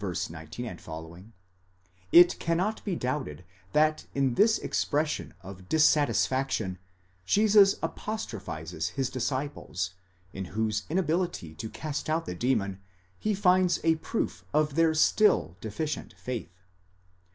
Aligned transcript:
19 0.03 0.77
ff): 0.79 1.23
it 2.11 2.39
cannot 2.39 2.83
be 2.83 2.95
doubted 2.95 3.45
that 3.73 4.07
in 4.15 4.33
this 4.33 4.57
expression 4.57 5.31
of 5.43 5.69
dissatisfaction 5.69 6.79
Jesus 7.23 7.75
apostrophizes 7.83 8.89
his 8.89 9.11
dis 9.11 9.29
ciples, 9.29 9.91
in 10.33 10.45
whose 10.45 10.85
inability 10.89 11.53
to 11.53 11.69
cast 11.69 12.09
out 12.09 12.25
the 12.25 12.33
demon, 12.33 12.81
he 13.19 13.35
finds 13.35 13.79
a 13.83 13.93
proof 13.97 14.43
of 14.55 14.73
their 14.73 14.95
still 14.95 15.55
deficient 15.61 16.15
faith. 16.17 16.63